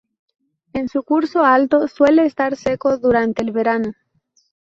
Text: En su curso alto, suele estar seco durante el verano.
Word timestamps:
En 0.73 0.89
su 0.89 1.03
curso 1.03 1.43
alto, 1.45 1.87
suele 1.87 2.25
estar 2.25 2.55
seco 2.55 2.97
durante 2.97 3.43
el 3.43 3.51
verano. 3.51 3.93